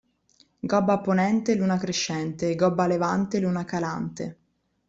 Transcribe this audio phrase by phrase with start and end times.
[0.71, 4.37] Gobba a ponente luna crescente, gobba a levante luna calante.